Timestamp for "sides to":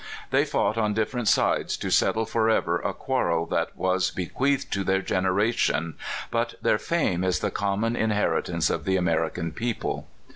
1.27-1.91